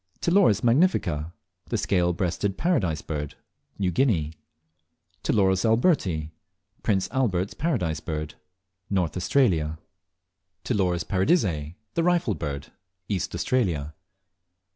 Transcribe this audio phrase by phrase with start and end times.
[0.21, 0.21] 12.
[0.33, 1.31] Ptiloris magnifica
[1.67, 3.35] (The Scale breasted Paradise Bird).
[3.77, 4.33] New Guinea.
[5.23, 5.35] 13.
[5.37, 6.31] Ptiloris alberti
[6.81, 8.33] (Prince Albert's Paradise Bird).
[8.89, 9.77] North Australia.
[10.63, 10.63] 14.
[10.63, 12.71] Ptiloris Paradisea (The Rifle Bird).
[13.09, 13.93] East Australia.